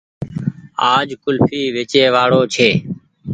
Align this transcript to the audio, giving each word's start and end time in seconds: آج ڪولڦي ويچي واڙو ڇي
آج 0.95 1.07
ڪولڦي 1.23 1.61
ويچي 1.75 2.01
واڙو 2.13 2.41
ڇي 2.53 2.69